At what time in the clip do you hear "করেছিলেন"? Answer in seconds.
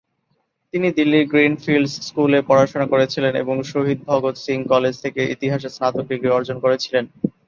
2.87-3.33, 6.59-7.03